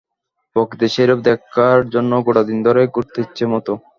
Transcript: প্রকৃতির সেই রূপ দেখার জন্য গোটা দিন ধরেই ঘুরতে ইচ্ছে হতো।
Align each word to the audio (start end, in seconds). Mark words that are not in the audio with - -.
প্রকৃতির 0.55 0.93
সেই 0.95 1.07
রূপ 1.07 1.19
দেখার 1.27 1.79
জন্য 1.93 2.11
গোটা 2.25 2.43
দিন 2.49 2.57
ধরেই 2.65 2.91
ঘুরতে 2.93 3.19
ইচ্ছে 3.23 3.45
হতো। 3.51 3.73